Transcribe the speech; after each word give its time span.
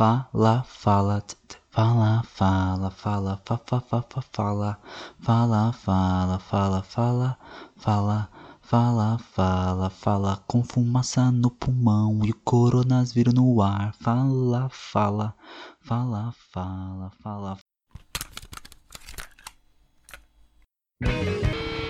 fala, 0.00 0.64
fala, 0.64 1.22
fala, 1.70 2.22
fala, 2.24 2.90
fala, 2.90 3.36
fa, 3.44 3.58
fa, 3.58 3.80
fa, 3.82 4.00
fa, 4.00 4.22
fala, 4.32 4.78
fala, 5.20 5.72
fala, 5.74 6.38
fala, 6.38 6.80
fala, 6.88 7.38
fala, 7.76 8.28
fala, 8.62 9.18
fala, 9.18 9.90
fala, 9.90 10.42
com 10.46 10.64
fumaça 10.64 11.30
no 11.30 11.50
pulmão 11.50 12.22
e 12.24 12.32
coronavírus 12.32 13.34
no 13.34 13.60
ar, 13.60 13.92
fala, 14.00 14.70
fala, 14.70 15.34
fala, 15.82 16.32
fala, 16.50 17.10
fala. 17.22 17.58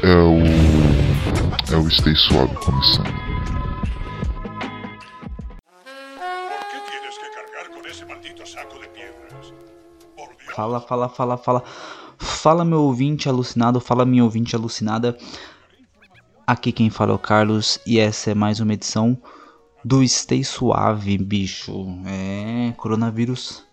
É 0.02 0.16
o. 0.16 0.40
É 1.72 1.76
o 1.76 1.88
Stay 1.88 2.16
Suave 2.16 2.56
começando. 2.56 3.29
Fala, 10.54 10.80
fala, 10.80 11.08
fala, 11.08 11.36
fala. 11.36 11.62
Fala, 12.18 12.64
meu 12.64 12.82
ouvinte 12.82 13.28
alucinado, 13.28 13.80
fala, 13.80 14.04
minha 14.04 14.24
ouvinte 14.24 14.54
alucinada. 14.54 15.16
Aqui 16.46 16.72
quem 16.72 16.90
fala 16.90 17.12
é 17.12 17.14
o 17.14 17.18
Carlos 17.18 17.80
e 17.86 17.98
essa 17.98 18.30
é 18.30 18.34
mais 18.34 18.60
uma 18.60 18.74
edição 18.74 19.16
do 19.84 20.06
Stay 20.06 20.44
Suave, 20.44 21.16
bicho. 21.16 21.72
É, 22.04 22.72
coronavírus 22.76 23.64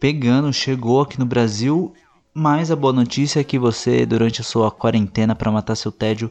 pegando, 0.00 0.52
chegou 0.52 1.00
aqui 1.00 1.18
no 1.18 1.26
Brasil. 1.26 1.92
Mas 2.32 2.70
a 2.70 2.76
boa 2.76 2.92
notícia 2.92 3.40
é 3.40 3.44
que 3.44 3.58
você, 3.58 4.06
durante 4.06 4.40
a 4.40 4.44
sua 4.44 4.70
quarentena 4.70 5.34
para 5.34 5.50
matar 5.50 5.74
seu 5.74 5.90
tédio, 5.90 6.30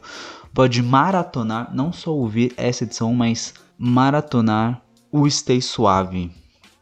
pode 0.54 0.82
maratonar, 0.82 1.74
não 1.74 1.92
só 1.92 2.14
ouvir 2.14 2.54
essa 2.56 2.84
edição, 2.84 3.12
mas 3.12 3.52
maratonar 3.78 4.82
o 5.12 5.28
Stay 5.28 5.60
Suave. 5.60 6.32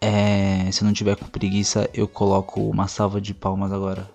É, 0.00 0.70
se 0.70 0.84
não 0.84 0.92
tiver 0.92 1.16
com 1.16 1.26
preguiça, 1.26 1.88
eu 1.94 2.06
coloco 2.06 2.60
uma 2.60 2.86
salva 2.86 3.20
de 3.20 3.32
palmas 3.32 3.72
agora. 3.72 4.08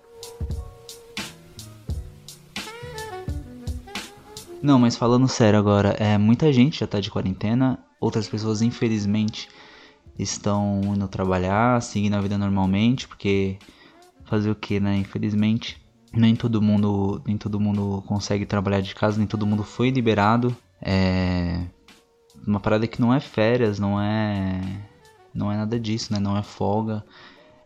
Não, 4.62 4.78
mas 4.78 4.96
falando 4.96 5.26
sério 5.26 5.58
agora, 5.58 5.90
é, 5.98 6.16
muita 6.16 6.52
gente 6.52 6.78
já 6.78 6.86
tá 6.86 7.00
de 7.00 7.10
quarentena, 7.10 7.80
outras 8.00 8.28
pessoas 8.28 8.62
infelizmente 8.62 9.48
estão 10.16 10.80
indo 10.84 11.08
trabalhar, 11.08 11.82
seguindo 11.82 12.14
a 12.14 12.20
vida 12.20 12.38
normalmente, 12.38 13.08
porque 13.08 13.58
fazer 14.24 14.50
o 14.50 14.54
que, 14.54 14.78
né? 14.78 14.96
Infelizmente, 14.96 15.82
nem 16.12 16.36
todo 16.36 16.62
mundo, 16.62 17.20
nem 17.26 17.36
todo 17.36 17.58
mundo 17.58 18.04
consegue 18.06 18.46
trabalhar 18.46 18.80
de 18.80 18.94
casa, 18.94 19.18
nem 19.18 19.26
todo 19.26 19.46
mundo 19.46 19.64
foi 19.64 19.90
liberado. 19.90 20.56
É 20.80 21.60
uma 22.46 22.60
parada 22.60 22.86
que 22.86 23.00
não 23.00 23.12
é 23.12 23.20
férias, 23.20 23.78
não 23.78 24.00
é 24.00 24.60
não 25.34 25.50
é 25.50 25.56
nada 25.56 25.78
disso, 25.78 26.12
né? 26.12 26.18
Não 26.18 26.36
é 26.36 26.42
folga. 26.42 27.04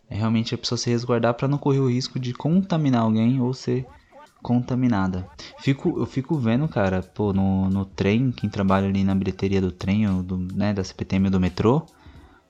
É 0.09 0.14
realmente 0.14 0.55
a 0.55 0.59
pessoa 0.59 0.78
se 0.78 0.89
resguardar 0.89 1.34
para 1.34 1.48
não 1.48 1.59
correr 1.59 1.81
o 1.81 1.91
risco 1.91 2.19
de 2.19 2.33
contaminar 2.33 3.03
alguém 3.03 3.41
ou 3.41 3.53
ser 3.53 3.86
contaminada. 4.42 5.28
Fico, 5.59 5.98
eu 5.98 6.06
fico 6.06 6.37
vendo, 6.37 6.69
cara, 6.69 7.03
pô, 7.03 7.33
no, 7.33 7.69
no 7.69 7.84
trem, 7.84 8.31
quem 8.31 8.48
trabalha 8.48 8.87
ali 8.87 9.03
na 9.03 9.14
bilheteria 9.14 9.61
do 9.61 9.72
trem, 9.72 10.09
ou 10.09 10.22
do, 10.22 10.39
né, 10.39 10.72
da 10.72 10.84
CPTM 10.84 11.27
ou 11.27 11.31
do 11.33 11.41
metrô, 11.41 11.84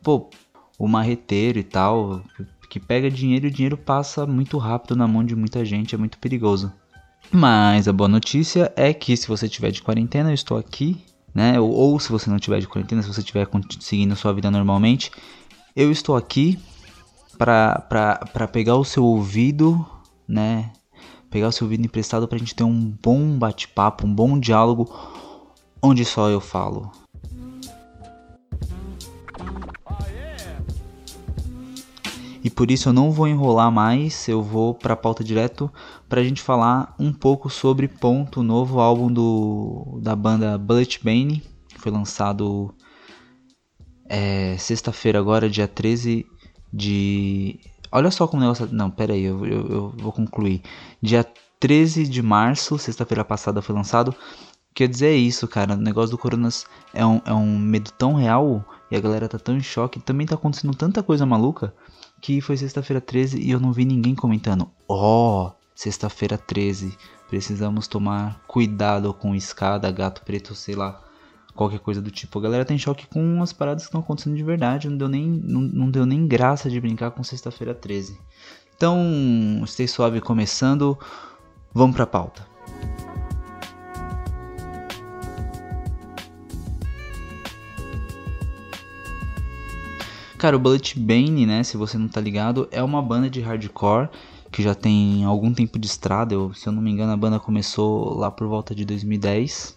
pô, 0.03 0.29
o 0.79 0.87
marreteiro 0.87 1.59
e 1.59 1.63
tal, 1.63 2.23
que 2.69 2.79
pega 2.79 3.11
dinheiro 3.11 3.47
e 3.47 3.49
o 3.49 3.53
dinheiro 3.53 3.79
passa 3.79 4.27
muito 4.27 4.59
rápido 4.59 4.95
na 4.95 5.09
mão 5.09 5.25
de 5.25 5.35
muita 5.35 5.65
gente, 5.65 5.95
é 5.95 5.99
muito 5.99 6.19
perigoso. 6.19 6.71
Mas 7.31 7.89
a 7.89 7.93
boa 7.93 8.09
notícia 8.09 8.71
é 8.77 8.93
que 8.93 9.17
se 9.17 9.27
você 9.27 9.49
tiver 9.49 9.71
de 9.71 9.83
quarentena, 9.83 10.31
eu 10.31 10.35
estou 10.35 10.59
aqui, 10.59 11.03
né? 11.37 11.61
Ou, 11.61 11.71
ou 11.71 12.01
se 12.01 12.11
você 12.11 12.31
não 12.31 12.39
tiver 12.39 12.61
de 12.61 12.67
quarentena, 12.67 13.03
se 13.03 13.13
você 13.13 13.21
estiver 13.21 13.47
seguindo 13.79 14.17
sua 14.17 14.33
vida 14.33 14.51
normalmente, 14.51 15.13
eu 15.77 15.93
estou 15.93 16.17
aqui 16.17 16.59
para 17.37 18.49
pegar 18.51 18.77
o 18.77 18.85
seu 18.85 19.05
ouvido, 19.05 19.85
né? 20.27 20.73
Pegar 21.29 21.49
o 21.49 21.53
seu 21.53 21.67
ouvido 21.67 21.85
emprestado 21.85 22.27
pra 22.27 22.39
gente 22.39 22.55
ter 22.55 22.65
um 22.65 22.91
bom 23.03 23.39
bate-papo, 23.39 24.07
um 24.07 24.15
bom 24.15 24.41
diálogo 24.41 24.91
onde 25.83 26.07
só 26.07 26.31
eu 26.31 26.41
falo. 26.41 26.91
Por 32.57 32.71
isso 32.71 32.89
eu 32.89 32.93
não 32.95 33.13
vou 33.13 33.29
enrolar 33.29 33.71
mais, 33.71 34.27
eu 34.27 34.43
vou 34.43 34.73
para 34.75 34.95
a 34.95 34.97
pauta 34.97 35.23
direto 35.23 35.71
para 36.09 36.23
a 36.23 36.25
gente 36.25 36.41
falar 36.41 36.95
um 36.99 37.13
pouco 37.13 37.51
sobre 37.51 37.87
Ponto, 37.87 38.41
o 38.41 38.43
novo 38.43 38.81
álbum 38.81 39.13
do, 39.13 40.01
da 40.01 40.17
banda 40.17 40.57
Bullet 40.57 40.99
Bane, 41.05 41.43
que 41.69 41.79
foi 41.79 41.93
lançado 41.93 42.75
é, 44.09 44.57
sexta-feira 44.57 45.19
agora, 45.19 45.51
dia 45.51 45.69
13 45.69 46.25
de... 46.73 47.61
Olha 47.93 48.11
só 48.11 48.27
como 48.27 48.41
o 48.41 48.47
negócio... 48.47 48.67
Não, 48.73 48.91
pera 48.91 49.13
aí, 49.13 49.25
eu, 49.25 49.45
eu, 49.45 49.69
eu 49.69 49.95
vou 49.99 50.11
concluir. 50.11 50.63
Dia 51.03 51.27
13 51.61 52.09
de 52.09 52.23
março, 52.23 52.79
sexta-feira 52.79 53.23
passada 53.23 53.61
foi 53.61 53.75
lançado. 53.75 54.15
Quer 54.73 54.89
dizer 54.89 55.09
é 55.09 55.17
isso, 55.17 55.47
cara, 55.47 55.75
o 55.75 55.77
negócio 55.77 56.13
do 56.13 56.19
Coronas 56.19 56.65
é 56.95 57.05
um, 57.05 57.21
é 57.27 57.35
um 57.35 57.59
medo 57.59 57.91
tão 57.91 58.15
real 58.15 58.65
e 58.91 58.97
a 58.97 59.01
galera 59.01 59.29
tá 59.29 59.39
tão 59.39 59.59
em 59.59 59.63
choque, 59.63 60.01
também 60.01 60.27
tá 60.27 60.37
acontecendo 60.37 60.75
tanta 60.75 61.03
coisa 61.03 61.27
maluca 61.27 61.75
que 62.21 62.41
foi 62.41 62.57
sexta-feira 62.57 63.01
13 63.01 63.41
e 63.41 63.51
eu 63.51 63.61
não 63.61 63.73
vi 63.73 63.85
ninguém 63.85 64.15
comentando. 64.15 64.71
Ó, 64.89 65.49
oh, 65.49 65.53
sexta-feira 65.75 66.39
13, 66.39 66.97
precisamos 67.29 67.87
tomar 67.87 68.41
cuidado 68.47 69.13
com 69.13 69.35
escada, 69.35 69.91
gato 69.91 70.23
preto, 70.23 70.55
sei 70.55 70.75
lá, 70.75 71.03
qualquer 71.55 71.81
coisa 71.81 72.01
do 72.01 72.11
tipo. 72.11 72.39
A 72.39 72.43
galera 72.43 72.65
tem 72.65 72.79
choque 72.79 73.07
com 73.07 73.43
as 73.43 73.53
paradas 73.53 73.85
que 73.85 73.89
estão 73.89 74.01
acontecendo 74.01 74.37
de 74.37 74.43
verdade, 74.43 74.89
não 74.89 74.97
deu 74.97 75.09
nem, 75.09 75.27
não, 75.27 75.61
não 75.61 75.91
deu 75.91 76.07
nem 76.07 76.27
graça 76.27 76.71
de 76.71 76.81
brincar 76.81 77.11
com 77.11 77.23
sexta-feira 77.23 77.75
13. 77.75 78.19
Então, 78.77 79.65
Stay 79.67 79.89
Suave 79.89 80.21
começando, 80.21 80.99
vamos 81.73 81.97
pra 81.97 82.07
pauta. 82.07 82.56
Cara, 90.47 90.57
o 90.57 90.61
Bullet 90.61 90.97
Bane, 90.97 91.45
né, 91.45 91.65
se 91.65 91.77
você 91.77 91.99
não 91.99 92.07
tá 92.07 92.21
ligado, 92.21 92.69
é 92.71 92.81
uma 92.81 93.03
banda 93.03 93.29
de 93.29 93.41
hardcore 93.41 94.09
que 94.53 94.63
já 94.63 94.77
tem 94.77 95.25
algum 95.25 95.53
tempo 95.53 95.77
de 95.77 95.89
estrada. 95.89 96.35
Eu, 96.35 96.55
se 96.55 96.69
eu 96.69 96.73
não 96.73 96.81
me 96.81 96.89
engano, 96.89 97.11
a 97.11 97.17
banda 97.17 97.41
começou 97.41 98.17
lá 98.17 98.31
por 98.31 98.47
volta 98.47 98.73
de 98.73 98.85
2010. 98.85 99.77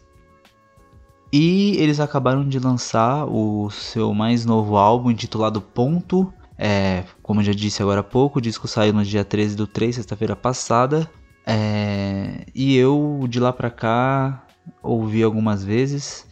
E 1.33 1.75
eles 1.77 1.99
acabaram 1.99 2.47
de 2.47 2.59
lançar 2.59 3.25
o 3.25 3.71
seu 3.71 4.13
mais 4.13 4.45
novo 4.45 4.77
álbum 4.77 5.09
intitulado 5.09 5.59
Ponto. 5.59 6.31
É, 6.55 7.03
como 7.23 7.39
eu 7.39 7.45
já 7.45 7.51
disse 7.51 7.81
agora 7.81 8.01
há 8.01 8.03
pouco, 8.03 8.37
o 8.37 8.41
disco 8.41 8.67
saiu 8.67 8.93
no 8.93 9.03
dia 9.03 9.25
13 9.25 9.55
do 9.55 9.65
3, 9.65 9.95
sexta-feira 9.95 10.35
passada. 10.35 11.09
É, 11.47 12.45
e 12.53 12.77
eu 12.77 13.25
de 13.27 13.39
lá 13.39 13.51
pra 13.51 13.71
cá 13.71 14.45
ouvi 14.83 15.23
algumas 15.23 15.63
vezes 15.63 16.28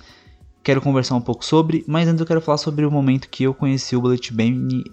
quero 0.68 0.82
conversar 0.82 1.16
um 1.16 1.22
pouco 1.22 1.46
sobre, 1.46 1.86
mas 1.88 2.10
antes 2.10 2.20
eu 2.20 2.28
quero 2.28 2.42
falar 2.42 2.58
sobre 2.58 2.86
o 2.86 2.92
momento 2.92 3.30
que 3.30 3.46
eu 3.46 3.54
conheci 3.54 3.96
o 3.96 4.02
Bullet 4.02 4.34
Bane. 4.34 4.84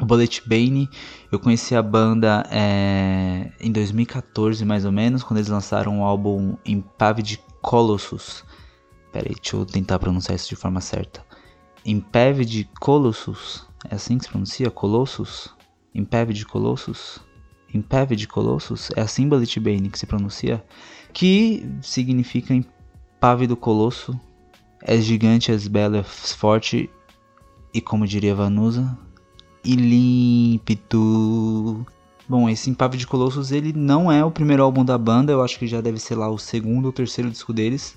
O 0.00 0.06
Bullet 0.06 0.42
Bane, 0.48 0.88
eu 1.30 1.38
conheci 1.38 1.76
a 1.76 1.82
banda 1.82 2.42
é, 2.50 3.52
em 3.60 3.70
2014 3.70 4.64
mais 4.64 4.86
ou 4.86 4.90
menos, 4.90 5.22
quando 5.22 5.36
eles 5.36 5.50
lançaram 5.50 6.00
o 6.00 6.02
álbum 6.02 6.56
Impaved 6.64 7.38
Colossus. 7.60 8.42
Pera 9.12 9.28
aí, 9.28 9.34
deixa 9.34 9.54
eu 9.54 9.66
tentar 9.66 9.98
pronunciar 9.98 10.34
isso 10.34 10.48
de 10.48 10.56
forma 10.56 10.80
certa. 10.80 11.22
Impaved 11.84 12.70
Colossus, 12.80 13.66
é 13.90 13.96
assim 13.96 14.16
que 14.16 14.24
se 14.24 14.30
pronuncia? 14.30 14.70
Colossus? 14.70 15.54
Impaved 15.94 16.42
Colossus? 16.46 17.20
Impaved 17.74 18.26
Colossus? 18.28 18.88
É 18.96 19.02
assim 19.02 19.28
Bullet 19.28 19.60
Bane 19.60 19.90
que 19.90 19.98
se 19.98 20.06
pronuncia? 20.06 20.64
Que 21.12 21.68
significa 21.82 22.54
impávido 22.54 23.54
colosso 23.58 24.18
És 24.84 25.04
gigante, 25.04 25.52
és 25.52 25.68
belo, 25.68 25.96
és 25.96 26.32
forte 26.32 26.90
e, 27.72 27.80
como 27.80 28.06
diria 28.06 28.34
Vanusa, 28.34 28.98
e. 29.64 30.60
Bom, 32.28 32.48
esse 32.48 32.70
Impave 32.70 32.96
de 32.96 33.06
Colossus 33.06 33.52
ele 33.52 33.72
não 33.72 34.10
é 34.10 34.24
o 34.24 34.30
primeiro 34.30 34.62
álbum 34.62 34.84
da 34.84 34.96
banda, 34.96 35.32
eu 35.32 35.42
acho 35.42 35.58
que 35.58 35.66
já 35.66 35.80
deve 35.80 35.98
ser 35.98 36.14
lá 36.14 36.30
o 36.30 36.38
segundo 36.38 36.86
ou 36.86 36.92
terceiro 36.92 37.30
disco 37.30 37.52
deles. 37.52 37.96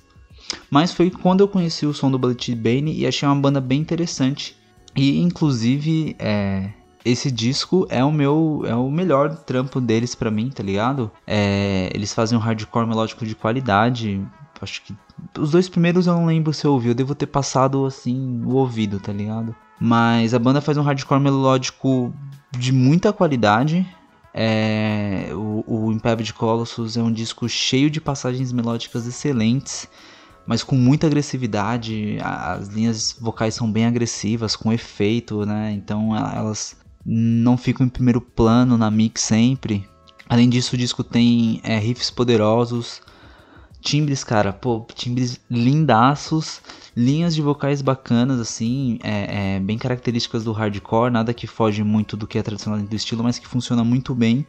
Mas 0.70 0.92
foi 0.92 1.10
quando 1.10 1.40
eu 1.40 1.48
conheci 1.48 1.86
o 1.86 1.94
som 1.94 2.10
do 2.10 2.18
Bullet 2.18 2.54
Bane 2.54 2.94
e 2.94 3.06
achei 3.06 3.26
uma 3.28 3.34
banda 3.34 3.60
bem 3.60 3.80
interessante. 3.80 4.56
E 4.94 5.20
inclusive, 5.20 6.14
é, 6.18 6.70
esse 7.04 7.30
disco 7.30 7.86
é 7.88 8.04
o 8.04 8.12
meu 8.12 8.62
é 8.66 8.74
o 8.74 8.90
melhor 8.90 9.34
trampo 9.44 9.80
deles 9.80 10.14
para 10.14 10.30
mim, 10.30 10.50
tá 10.50 10.62
ligado? 10.62 11.10
É, 11.26 11.90
eles 11.94 12.12
fazem 12.12 12.36
um 12.36 12.40
hardcore 12.40 12.86
melódico 12.86 13.24
de 13.24 13.34
qualidade, 13.34 14.20
acho 14.62 14.82
que 14.82 14.94
os 15.38 15.50
dois 15.50 15.68
primeiros 15.68 16.06
eu 16.06 16.14
não 16.14 16.26
lembro 16.26 16.52
se 16.52 16.66
eu 16.66 16.72
ouvi, 16.72 16.88
eu 16.88 16.94
devo 16.94 17.14
ter 17.14 17.26
passado 17.26 17.84
assim 17.86 18.42
o 18.44 18.54
ouvido, 18.54 19.00
tá 19.00 19.12
ligado? 19.12 19.54
Mas 19.80 20.32
a 20.34 20.38
banda 20.38 20.60
faz 20.60 20.78
um 20.78 20.82
hardcore 20.82 21.20
melódico 21.20 22.14
de 22.58 22.72
muita 22.72 23.12
qualidade. 23.12 23.86
É, 24.32 25.28
o, 25.32 25.64
o 25.66 25.92
Impaved 25.92 26.32
Colossus 26.34 26.96
é 26.96 27.02
um 27.02 27.12
disco 27.12 27.48
cheio 27.48 27.90
de 27.90 28.00
passagens 28.00 28.52
melódicas 28.52 29.06
excelentes, 29.06 29.88
mas 30.46 30.62
com 30.62 30.76
muita 30.76 31.06
agressividade. 31.06 32.18
As 32.22 32.68
linhas 32.68 33.16
vocais 33.20 33.54
são 33.54 33.70
bem 33.70 33.86
agressivas, 33.86 34.56
com 34.56 34.72
efeito, 34.72 35.44
né? 35.44 35.72
Então 35.72 36.16
elas 36.16 36.76
não 37.04 37.56
ficam 37.56 37.86
em 37.86 37.90
primeiro 37.90 38.20
plano 38.20 38.76
na 38.76 38.90
mix 38.90 39.22
sempre. 39.22 39.88
Além 40.28 40.48
disso, 40.48 40.74
o 40.74 40.78
disco 40.78 41.04
tem 41.04 41.60
é, 41.62 41.78
riffs 41.78 42.10
poderosos, 42.10 43.00
timbres, 43.80 44.24
cara, 44.24 44.52
pô, 44.52 44.86
timbres 44.94 45.40
lindaços, 45.50 46.60
linhas 46.96 47.34
de 47.34 47.42
vocais 47.42 47.82
bacanas, 47.82 48.40
assim, 48.40 48.98
é, 49.02 49.56
é, 49.56 49.60
bem 49.60 49.78
características 49.78 50.44
do 50.44 50.52
hardcore, 50.52 51.12
nada 51.12 51.32
que 51.32 51.46
foge 51.46 51.82
muito 51.82 52.16
do 52.16 52.26
que 52.26 52.38
é 52.38 52.42
tradicional 52.42 52.80
do 52.80 52.96
estilo, 52.96 53.22
mas 53.22 53.38
que 53.38 53.46
funciona 53.46 53.84
muito 53.84 54.14
bem. 54.14 54.46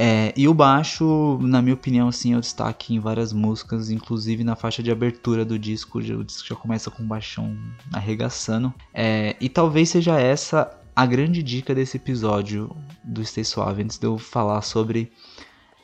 É, 0.00 0.32
e 0.36 0.46
o 0.46 0.54
baixo, 0.54 1.38
na 1.42 1.60
minha 1.60 1.74
opinião, 1.74 2.06
assim, 2.06 2.32
é 2.32 2.36
o 2.36 2.40
destaque 2.40 2.94
em 2.94 3.00
várias 3.00 3.32
músicas, 3.32 3.90
inclusive 3.90 4.44
na 4.44 4.54
faixa 4.54 4.80
de 4.80 4.92
abertura 4.92 5.44
do 5.44 5.58
disco, 5.58 5.98
o 5.98 6.24
disco 6.24 6.46
já 6.46 6.54
começa 6.54 6.88
com 6.88 7.02
um 7.02 7.06
baixão 7.06 7.58
arregaçando. 7.92 8.72
É, 8.94 9.34
e 9.40 9.48
talvez 9.48 9.88
seja 9.88 10.18
essa 10.20 10.72
a 10.94 11.06
grande 11.06 11.42
dica 11.42 11.74
desse 11.74 11.96
episódio 11.96 12.76
do 13.04 13.24
Stay 13.24 13.44
Suave, 13.44 13.82
antes 13.82 13.98
de 13.98 14.06
eu 14.06 14.18
falar 14.18 14.62
sobre 14.62 15.12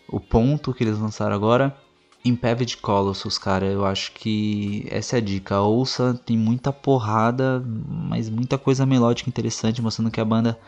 o 0.08 0.20
ponto 0.20 0.72
que 0.72 0.84
eles 0.84 0.98
lançaram 0.98 1.34
agora. 1.34 1.76
Impaved 2.24 2.78
Colossus, 2.78 3.36
cara, 3.36 3.66
eu 3.66 3.84
acho 3.84 4.12
que 4.12 4.86
essa 4.90 5.16
é 5.16 5.18
a 5.18 5.22
dica. 5.22 5.60
Ouça, 5.60 6.18
tem 6.24 6.38
muita 6.38 6.72
porrada, 6.72 7.62
mas 7.66 8.30
muita 8.30 8.56
coisa 8.56 8.86
melódica 8.86 9.28
interessante, 9.28 9.82
mostrando 9.82 10.10
que 10.10 10.20
a 10.20 10.24
banda 10.24 10.58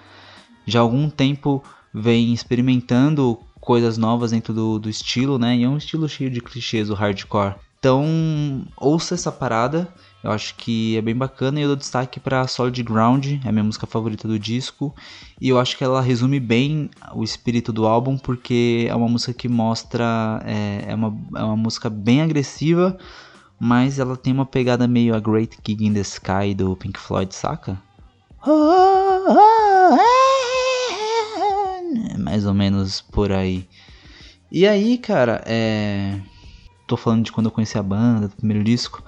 já 0.67 0.81
há 0.81 0.83
algum 0.83 1.09
tempo 1.09 1.65
vem 1.95 2.35
experimentando 2.35 3.39
coisas 3.59 3.97
novas 3.97 4.33
dentro 4.33 4.53
do, 4.53 4.79
do 4.79 4.91
estilo, 4.91 5.39
né? 5.39 5.57
E 5.57 5.65
é 5.65 5.69
um 5.69 5.79
estilo 5.79 6.07
cheio 6.07 6.31
de 6.31 6.43
clichês, 6.43 6.91
o 6.91 6.95
hardcore. 6.95 7.55
Então, 7.79 8.65
ouça 8.77 9.15
essa 9.15 9.33
parada, 9.33 9.89
eu 10.27 10.33
acho 10.33 10.57
que 10.57 10.97
é 10.97 11.01
bem 11.01 11.15
bacana 11.15 11.61
e 11.61 11.63
eu 11.63 11.69
dou 11.69 11.77
destaque 11.77 12.19
para 12.19 12.49
Solid 12.49 12.83
Ground, 12.83 13.27
é 13.45 13.49
a 13.49 13.53
minha 13.53 13.63
música 13.63 13.87
favorita 13.87 14.27
do 14.27 14.39
disco, 14.41 14.93
e 15.41 15.49
eu 15.49 15.59
acho 15.59 15.79
que 15.79 15.85
ela 15.85 16.01
resume 16.01 16.41
bem 16.41 16.91
o 17.15 17.23
espírito 17.23 17.73
do 17.73 17.87
álbum, 17.87 18.19
porque 18.19 18.87
é 18.89 18.95
uma 18.95 19.09
música 19.09 19.33
que 19.33 19.49
mostra, 19.49 20.43
é, 20.45 20.87
é, 20.89 20.95
uma, 20.97 21.17
é 21.37 21.45
uma 21.45 21.57
música 21.57 21.89
bem 21.89 22.23
agressiva, 22.23 22.99
mas 23.59 24.01
ela 24.01 24.17
tem 24.17 24.33
uma 24.33 24.45
pegada 24.45 24.89
meio 24.89 25.15
a 25.15 25.21
Great 25.21 25.59
Gig 25.65 25.87
in 25.87 25.95
the 25.95 26.01
Sky 26.01 26.55
do 26.57 26.75
Pink 26.75 26.99
Floyd, 26.99 27.33
saca? 27.33 27.81
Oh, 28.45 28.97
mais 32.19 32.45
ou 32.45 32.53
menos 32.53 33.01
por 33.01 33.31
aí. 33.31 33.69
E 34.51 34.67
aí, 34.67 34.99
cara, 34.99 35.41
é. 35.47 36.19
Tô 36.85 36.97
falando 36.97 37.25
de 37.25 37.33
quando 37.33 37.47
eu 37.47 37.53
conheci 37.53 37.79
a 37.79 37.83
banda, 37.83 38.27
do 38.27 38.37
primeiro 38.37 38.65
disco. 38.65 39.03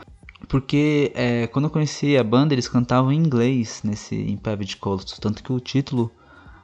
Porque 0.47 1.13
é, 1.15 1.47
quando 1.49 1.65
eu 1.67 1.71
conheci 1.71 2.17
a 2.17 2.23
banda, 2.23 2.55
eles 2.55 2.69
cantavam 2.69 3.13
em 3.13 3.19
inglês 3.19 3.83
nesse 3.83 4.15
Impaved 4.15 4.77
Colossus. 4.77 5.19
Tanto 5.19 5.43
que 5.43 5.53
o 5.53 5.59
título, 5.59 6.11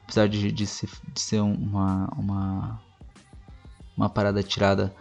apesar 0.05 0.29
de, 0.29 0.53
de, 0.53 0.67
ser, 0.67 0.89
de 1.13 1.21
ser 1.21 1.41
uma, 1.41 2.09
uma, 2.17 2.81
uma 3.97 4.09
parada 4.09 4.43
tirada 4.43 4.95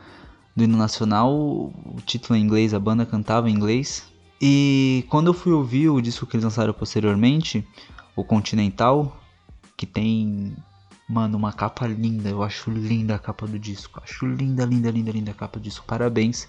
do 0.55 0.63
hino 0.63 0.77
nacional, 0.77 1.31
o 1.33 2.01
título 2.05 2.35
é 2.35 2.39
em 2.39 2.43
inglês, 2.43 2.73
a 2.73 2.79
banda 2.79 3.05
cantava 3.05 3.49
em 3.49 3.53
inglês. 3.53 4.11
E 4.41 5.05
quando 5.09 5.27
eu 5.27 5.33
fui 5.33 5.53
ouvir 5.53 5.89
o 5.89 6.01
disco 6.01 6.25
que 6.25 6.35
eles 6.35 6.43
lançaram 6.43 6.73
posteriormente, 6.73 7.65
o 8.15 8.23
Continental, 8.23 9.17
que 9.77 9.85
tem 9.85 10.55
Mano, 11.07 11.37
uma 11.37 11.51
capa 11.51 11.85
linda. 11.85 12.29
Eu 12.29 12.41
acho 12.41 12.71
linda 12.71 13.15
a 13.15 13.19
capa 13.19 13.45
do 13.45 13.59
disco. 13.59 14.01
Acho 14.03 14.25
linda, 14.25 14.65
linda, 14.65 14.89
linda, 14.89 15.11
linda 15.11 15.31
a 15.31 15.33
capa 15.33 15.59
do 15.59 15.63
disco. 15.63 15.85
Parabéns 15.85 16.47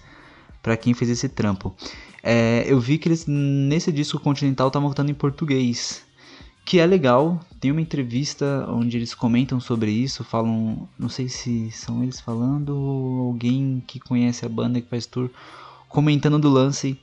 para 0.64 0.78
quem 0.78 0.94
fez 0.94 1.10
esse 1.10 1.28
trampo. 1.28 1.74
É, 2.22 2.64
eu 2.66 2.80
vi 2.80 2.96
que 2.96 3.06
eles 3.06 3.26
nesse 3.26 3.92
disco 3.92 4.18
Continental 4.18 4.68
estavam 4.68 4.88
cantando 4.88 5.10
em 5.10 5.14
português. 5.14 6.02
Que 6.64 6.78
é 6.80 6.86
legal. 6.86 7.38
Tem 7.60 7.70
uma 7.70 7.82
entrevista 7.82 8.66
onde 8.70 8.96
eles 8.96 9.14
comentam 9.14 9.60
sobre 9.60 9.90
isso. 9.90 10.24
Falam. 10.24 10.88
Não 10.98 11.10
sei 11.10 11.28
se 11.28 11.70
são 11.70 12.02
eles 12.02 12.18
falando 12.18 12.70
ou 12.70 13.28
alguém 13.28 13.84
que 13.86 14.00
conhece 14.00 14.46
a 14.46 14.48
banda 14.48 14.80
que 14.80 14.88
faz 14.88 15.04
tour. 15.04 15.28
Comentando 15.86 16.38
do 16.38 16.48
lance 16.48 16.98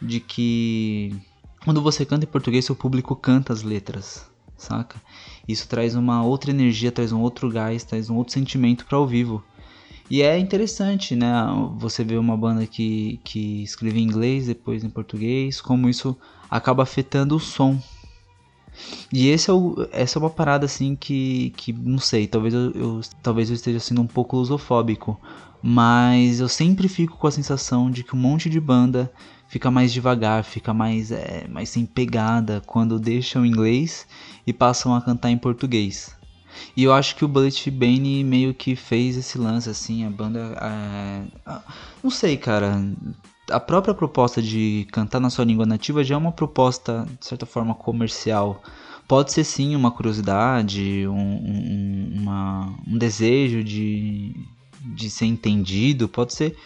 de 0.00 0.20
que 0.20 1.16
quando 1.64 1.80
você 1.80 2.04
canta 2.04 2.26
em 2.26 2.28
português, 2.28 2.66
seu 2.66 2.76
público 2.76 3.16
canta 3.16 3.54
as 3.54 3.62
letras 3.62 4.28
saca? 4.58 5.00
Isso 5.46 5.66
traz 5.68 5.94
uma 5.94 6.22
outra 6.22 6.50
energia, 6.50 6.92
traz 6.92 7.12
um 7.12 7.20
outro 7.20 7.48
gás, 7.48 7.84
traz 7.84 8.10
um 8.10 8.16
outro 8.16 8.34
sentimento 8.34 8.84
para 8.84 8.98
ao 8.98 9.06
vivo. 9.06 9.42
E 10.10 10.22
é 10.22 10.38
interessante, 10.38 11.14
né? 11.14 11.30
Você 11.76 12.02
vê 12.02 12.16
uma 12.16 12.36
banda 12.36 12.66
que, 12.66 13.20
que 13.22 13.62
escreve 13.62 14.00
em 14.00 14.04
inglês, 14.04 14.46
depois 14.46 14.82
em 14.82 14.88
português, 14.88 15.60
como 15.60 15.88
isso 15.88 16.16
acaba 16.50 16.82
afetando 16.82 17.36
o 17.36 17.40
som. 17.40 17.78
E 19.12 19.28
esse 19.28 19.50
é 19.50 19.52
o, 19.52 19.86
essa 19.92 20.18
é 20.18 20.20
uma 20.20 20.30
parada 20.30 20.64
assim 20.64 20.96
que, 20.96 21.50
que 21.56 21.72
não 21.72 21.98
sei, 21.98 22.26
talvez 22.26 22.54
eu, 22.54 22.70
eu, 22.72 23.00
talvez 23.22 23.50
eu 23.50 23.56
esteja 23.56 23.80
sendo 23.80 24.00
um 24.00 24.06
pouco 24.06 24.36
lusofóbico, 24.36 25.18
mas 25.62 26.40
eu 26.40 26.48
sempre 26.48 26.88
fico 26.88 27.16
com 27.16 27.26
a 27.26 27.30
sensação 27.30 27.90
de 27.90 28.04
que 28.04 28.14
um 28.14 28.18
monte 28.18 28.48
de 28.48 28.60
banda 28.60 29.12
fica 29.48 29.70
mais 29.70 29.92
devagar, 29.92 30.44
fica 30.44 30.72
mais, 30.72 31.10
é, 31.10 31.46
mais 31.48 31.70
sem 31.70 31.84
pegada 31.84 32.62
quando 32.66 33.00
deixam 33.00 33.44
inglês 33.44 34.06
e 34.46 34.52
passam 34.52 34.94
a 34.94 35.00
cantar 35.00 35.30
em 35.30 35.38
português. 35.38 36.17
E 36.76 36.84
eu 36.84 36.92
acho 36.92 37.16
que 37.16 37.24
o 37.24 37.28
Bullet 37.28 37.70
Bane 37.70 38.24
meio 38.24 38.54
que 38.54 38.76
fez 38.76 39.16
esse 39.16 39.38
lance, 39.38 39.68
assim, 39.68 40.04
a 40.04 40.10
banda. 40.10 40.56
É... 40.60 41.22
Não 42.02 42.10
sei, 42.10 42.36
cara. 42.36 42.82
A 43.50 43.60
própria 43.60 43.94
proposta 43.94 44.42
de 44.42 44.86
cantar 44.92 45.20
na 45.20 45.30
sua 45.30 45.44
língua 45.44 45.64
nativa 45.64 46.04
já 46.04 46.14
é 46.14 46.18
uma 46.18 46.32
proposta, 46.32 47.06
de 47.18 47.26
certa 47.26 47.46
forma, 47.46 47.74
comercial. 47.74 48.62
Pode 49.06 49.32
ser 49.32 49.44
sim 49.44 49.74
uma 49.74 49.90
curiosidade, 49.90 51.06
um, 51.08 51.14
um, 51.14 52.12
uma, 52.20 52.74
um 52.86 52.98
desejo 52.98 53.64
de, 53.64 54.34
de 54.84 55.08
ser 55.08 55.24
entendido, 55.24 56.08
pode 56.08 56.34
ser 56.34 56.56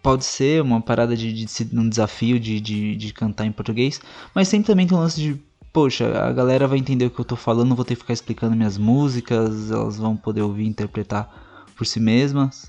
pode 0.00 0.24
ser 0.24 0.62
uma 0.62 0.80
parada 0.80 1.16
de, 1.16 1.32
de, 1.32 1.64
de 1.64 1.78
um 1.78 1.88
desafio 1.88 2.38
de, 2.38 2.60
de, 2.60 2.96
de, 2.96 3.12
cantar 3.12 3.46
em 3.46 3.52
português, 3.52 4.00
mas 4.32 4.48
sempre 4.48 4.68
também 4.68 4.86
tem 4.86 4.96
um 4.96 5.00
lance 5.00 5.20
de, 5.20 5.42
poxa, 5.72 6.06
a 6.22 6.32
galera 6.32 6.66
vai 6.66 6.78
entender 6.78 7.06
o 7.06 7.10
que 7.10 7.20
eu 7.20 7.24
tô 7.24 7.36
falando, 7.36 7.74
vou 7.74 7.84
ter 7.84 7.94
que 7.94 8.00
ficar 8.00 8.12
explicando 8.12 8.56
minhas 8.56 8.78
músicas, 8.78 9.70
elas 9.70 9.96
vão 9.96 10.16
poder 10.16 10.42
ouvir 10.42 10.64
e 10.64 10.68
interpretar 10.68 11.66
por 11.76 11.86
si 11.86 12.00
mesmas. 12.00 12.68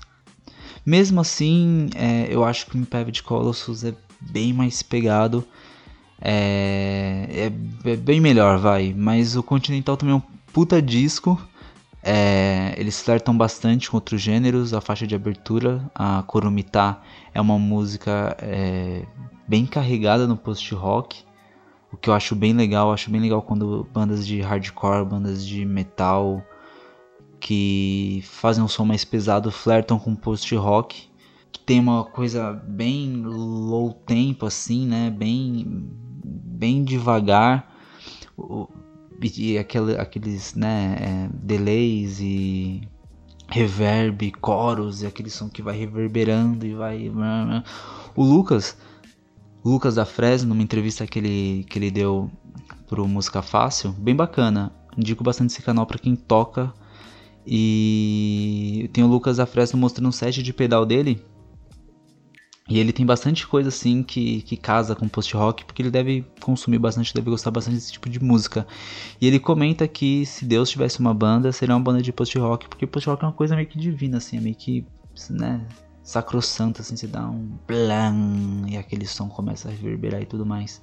Mesmo 0.84 1.20
assim, 1.20 1.88
é, 1.94 2.26
eu 2.30 2.44
acho 2.44 2.66
que 2.66 2.76
o 2.76 2.80
Impaved 2.80 3.22
Colossus 3.22 3.84
é 3.84 3.94
bem 4.20 4.52
mais 4.52 4.82
pegado, 4.82 5.44
é, 6.20 7.50
é, 7.84 7.90
é 7.90 7.96
bem 7.96 8.20
melhor, 8.20 8.58
vai, 8.58 8.94
mas 8.96 9.36
o 9.36 9.42
Continental 9.42 9.96
também 9.96 10.14
é 10.14 10.18
um 10.18 10.22
puta 10.52 10.80
disco, 10.80 11.40
é, 12.02 12.74
eles 12.78 13.00
flertam 13.00 13.36
bastante 13.36 13.90
com 13.90 13.96
outros 13.96 14.20
gêneros. 14.20 14.72
A 14.72 14.80
faixa 14.80 15.06
de 15.06 15.14
abertura, 15.14 15.90
a 15.94 16.22
Kurumita, 16.26 16.98
é 17.34 17.40
uma 17.40 17.58
música 17.58 18.36
é, 18.40 19.04
bem 19.46 19.66
carregada 19.66 20.26
no 20.26 20.36
post-rock. 20.36 21.24
O 21.92 21.96
que 21.96 22.08
eu 22.08 22.14
acho 22.14 22.34
bem 22.34 22.52
legal. 22.52 22.92
acho 22.92 23.10
bem 23.10 23.20
legal 23.20 23.42
quando 23.42 23.86
bandas 23.92 24.26
de 24.26 24.40
hardcore, 24.40 25.04
bandas 25.04 25.46
de 25.46 25.64
metal 25.64 26.42
que 27.38 28.22
fazem 28.24 28.62
um 28.62 28.68
som 28.68 28.84
mais 28.84 29.04
pesado 29.04 29.50
flertam 29.50 29.98
com 29.98 30.14
post-rock. 30.14 31.08
Que 31.50 31.60
tem 31.60 31.80
uma 31.80 32.04
coisa 32.04 32.52
bem 32.52 33.22
low 33.24 33.92
tempo 33.92 34.46
assim, 34.46 34.86
né? 34.86 35.10
Bem, 35.10 35.90
bem 36.24 36.84
devagar 36.84 37.70
e 39.22 39.58
aquele, 39.58 39.98
aqueles 39.98 40.54
né, 40.54 40.96
é, 40.98 41.28
delays 41.34 42.20
e 42.20 42.88
reverb, 43.48 44.30
coros 44.40 45.02
e 45.02 45.06
aquele 45.06 45.28
som 45.28 45.48
que 45.48 45.60
vai 45.60 45.76
reverberando 45.76 46.64
e 46.64 46.74
vai. 46.74 47.12
O 48.16 48.22
Lucas, 48.22 48.76
Lucas 49.64 49.94
da 49.94 50.04
Fresno, 50.04 50.48
numa 50.48 50.62
entrevista 50.62 51.06
que 51.06 51.18
ele, 51.18 51.64
que 51.68 51.78
ele 51.78 51.90
deu 51.90 52.30
pro 52.88 53.06
Música 53.06 53.42
Fácil, 53.42 53.92
bem 53.92 54.14
bacana. 54.14 54.72
Indico 54.96 55.22
bastante 55.22 55.50
esse 55.50 55.62
canal 55.62 55.86
para 55.86 55.98
quem 55.98 56.16
toca. 56.16 56.72
E 57.46 58.90
tem 58.92 59.04
o 59.04 59.06
Lucas 59.06 59.38
da 59.38 59.46
Fresno 59.46 59.78
mostrando 59.78 60.08
um 60.08 60.12
set 60.12 60.42
de 60.42 60.52
pedal 60.52 60.84
dele 60.84 61.24
e 62.70 62.78
ele 62.78 62.92
tem 62.92 63.04
bastante 63.04 63.48
coisa 63.48 63.68
assim 63.68 64.00
que, 64.00 64.42
que 64.42 64.56
casa 64.56 64.94
com 64.94 65.08
post-rock, 65.08 65.64
porque 65.64 65.82
ele 65.82 65.90
deve 65.90 66.24
consumir 66.40 66.78
bastante, 66.78 67.12
deve 67.12 67.28
gostar 67.28 67.50
bastante 67.50 67.74
desse 67.74 67.90
tipo 67.90 68.08
de 68.08 68.22
música. 68.22 68.64
E 69.20 69.26
ele 69.26 69.40
comenta 69.40 69.88
que 69.88 70.24
se 70.24 70.44
Deus 70.44 70.70
tivesse 70.70 71.00
uma 71.00 71.12
banda, 71.12 71.50
seria 71.50 71.74
uma 71.74 71.82
banda 71.82 72.00
de 72.00 72.12
post-rock, 72.12 72.68
porque 72.68 72.86
post-rock 72.86 73.24
é 73.24 73.26
uma 73.26 73.32
coisa 73.32 73.56
meio 73.56 73.66
que 73.66 73.76
divina, 73.76 74.18
assim, 74.18 74.36
é 74.36 74.40
meio 74.40 74.54
que, 74.54 74.86
né, 75.30 75.66
sacrossanta, 76.10 76.82
assim, 76.82 76.96
se 76.96 77.06
dá 77.06 77.22
um 77.22 77.48
blam, 77.66 78.64
e 78.68 78.76
aquele 78.76 79.06
som 79.06 79.28
começa 79.28 79.68
a 79.68 79.70
reverberar 79.70 80.20
e 80.20 80.26
tudo 80.26 80.44
mais. 80.44 80.82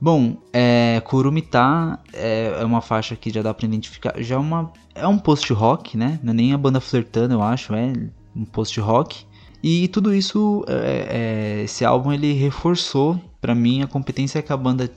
Bom, 0.00 0.36
é, 0.52 1.02
Kurumita 1.04 1.98
é, 2.12 2.56
é 2.60 2.64
uma 2.64 2.80
faixa 2.80 3.16
que 3.16 3.30
já 3.30 3.42
dá 3.42 3.52
pra 3.52 3.66
identificar, 3.66 4.14
já 4.18 4.36
é 4.36 4.38
uma, 4.38 4.72
é 4.94 5.06
um 5.06 5.18
post-rock, 5.18 5.96
né, 5.96 6.18
não 6.22 6.30
é 6.30 6.34
nem 6.34 6.52
a 6.52 6.58
banda 6.58 6.80
flertando, 6.80 7.34
eu 7.34 7.42
acho, 7.42 7.74
é 7.74 7.92
um 8.34 8.44
post-rock 8.44 9.26
E 9.62 9.88
tudo 9.88 10.14
isso, 10.14 10.64
é, 10.68 11.58
é, 11.58 11.62
esse 11.64 11.84
álbum 11.84 12.12
ele 12.12 12.32
reforçou 12.32 13.20
para 13.40 13.54
mim 13.54 13.82
a 13.82 13.86
competência 13.86 14.40
que 14.40 14.52
a 14.52 14.56
banda 14.56 14.90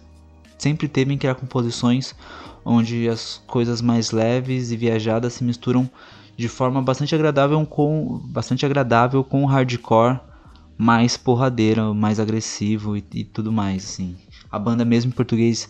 sempre 0.57 0.87
teve 0.87 1.11
em 1.13 1.17
criar 1.17 1.35
composições 1.35 2.15
onde 2.63 3.09
as 3.09 3.41
coisas 3.47 3.81
mais 3.81 4.11
leves 4.11 4.71
e 4.71 4.77
viajadas 4.77 5.33
se 5.33 5.43
misturam 5.43 5.89
de 6.41 6.49
forma 6.49 6.81
bastante 6.81 7.13
agradável 7.13 7.63
com 7.67 8.19
bastante 8.25 8.65
agradável 8.65 9.23
com 9.23 9.45
hardcore 9.45 10.19
mais 10.75 11.15
porradeiro, 11.15 11.93
mais 11.93 12.19
agressivo 12.19 12.97
e, 12.97 13.05
e 13.13 13.23
tudo 13.23 13.51
mais 13.51 13.83
assim. 13.83 14.15
A 14.49 14.57
banda 14.57 14.83
mesmo 14.83 15.09
em 15.09 15.15
português 15.15 15.69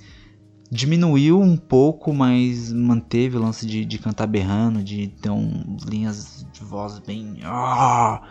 diminuiu 0.71 1.41
um 1.41 1.57
pouco, 1.57 2.13
mas 2.13 2.71
manteve 2.71 3.35
o 3.35 3.41
lance 3.41 3.65
de, 3.65 3.83
de 3.83 3.99
cantar 3.99 4.27
berrando, 4.27 4.81
de 4.81 5.07
ter 5.07 5.29
um, 5.29 5.75
linhas 5.85 6.47
de 6.53 6.63
voz 6.63 6.99
bem 6.99 7.39
ah, 7.43 8.21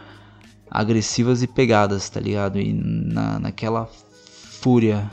agressivas 0.71 1.43
e 1.43 1.47
pegadas, 1.47 2.09
tá 2.09 2.19
ligado? 2.19 2.59
E 2.59 2.73
na, 2.73 3.39
naquela 3.39 3.87
fúria. 3.87 5.11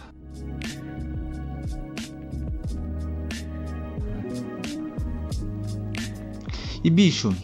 E 6.87 6.89
bicho, 6.89 7.35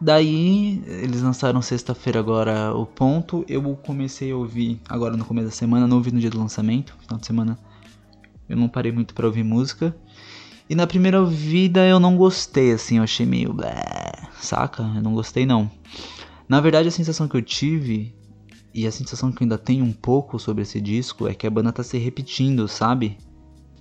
daí 0.00 0.82
eles 0.86 1.20
lançaram 1.20 1.60
sexta-feira 1.60 2.18
agora 2.18 2.74
o 2.74 2.86
ponto. 2.86 3.44
Eu 3.46 3.62
comecei 3.76 4.32
a 4.32 4.36
ouvir 4.36 4.80
agora 4.88 5.14
no 5.14 5.26
começo 5.26 5.48
da 5.48 5.52
semana, 5.52 5.86
não 5.86 5.98
ouvi 5.98 6.10
no 6.10 6.18
dia 6.18 6.30
do 6.30 6.38
lançamento, 6.38 6.96
final 7.02 7.20
de 7.20 7.26
semana 7.26 7.58
eu 8.48 8.56
não 8.56 8.66
parei 8.66 8.90
muito 8.90 9.12
para 9.12 9.26
ouvir 9.26 9.44
música. 9.44 9.94
E 10.70 10.74
na 10.74 10.86
primeira 10.86 11.20
ouvida 11.20 11.86
eu 11.86 12.00
não 12.00 12.16
gostei, 12.16 12.72
assim, 12.72 12.96
eu 12.96 13.02
achei 13.02 13.26
meio. 13.26 13.54
Saca? 14.40 14.84
Eu 14.84 15.02
não 15.02 15.12
gostei 15.12 15.44
não. 15.44 15.70
Na 16.48 16.62
verdade, 16.62 16.88
a 16.88 16.90
sensação 16.90 17.28
que 17.28 17.36
eu 17.36 17.42
tive, 17.42 18.16
e 18.72 18.86
a 18.86 18.90
sensação 18.90 19.30
que 19.30 19.42
eu 19.42 19.44
ainda 19.44 19.58
tenho 19.58 19.84
um 19.84 19.92
pouco 19.92 20.38
sobre 20.38 20.62
esse 20.62 20.80
disco, 20.80 21.28
é 21.28 21.34
que 21.34 21.46
a 21.46 21.50
banda 21.50 21.72
tá 21.72 21.82
se 21.82 21.98
repetindo, 21.98 22.66
sabe? 22.68 23.18